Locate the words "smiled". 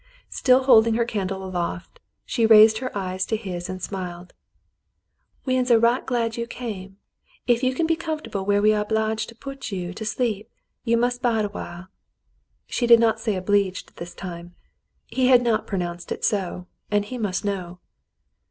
3.83-4.33